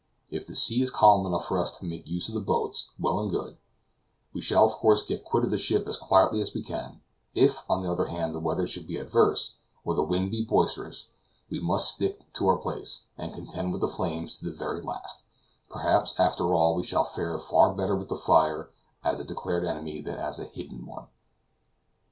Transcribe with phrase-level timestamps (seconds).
[0.31, 3.19] If the sea is calm enough for us to make use of the boats, well
[3.19, 3.57] and good;
[4.33, 7.01] we shall of course get quit of the ship as quietly as we can;
[7.35, 11.09] if, on the other hand the weather should be adverse, or the wind be boisterous,
[11.51, 15.23] we must stick to our place, and contend with the flames to the very last;
[15.69, 18.71] perhaps, after all, we shall fare far better with the fire
[19.03, 21.05] as a declared enemy than as a hidden one."